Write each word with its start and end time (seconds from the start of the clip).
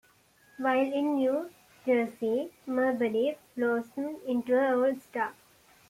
While 0.57 0.91
in 0.91 1.13
New 1.17 1.51
Jersey, 1.85 2.49
Marbury 2.65 3.37
blossomed 3.55 4.17
into 4.25 4.57
an 4.59 4.73
All-Star. 4.73 5.35